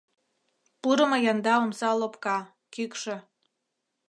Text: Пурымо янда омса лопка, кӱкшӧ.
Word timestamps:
Пурымо 0.81 1.17
янда 1.31 1.53
омса 1.63 1.89
лопка, 1.99 2.37
кӱкшӧ. 2.73 3.15